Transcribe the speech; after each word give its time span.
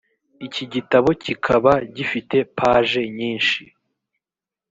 iki 0.47 0.63
gitabo 0.73 1.09
kikaba 1.23 1.73
gifite 1.95 2.37
paje 2.57 3.01
nyishi. 3.15 3.63